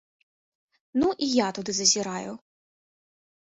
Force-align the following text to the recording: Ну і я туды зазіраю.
Ну 1.01 1.11
і 1.27 1.29
я 1.33 1.47
туды 1.59 1.71
зазіраю. 1.81 2.35